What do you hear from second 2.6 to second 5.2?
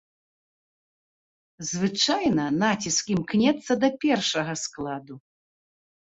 націск імкнецца да першага складу.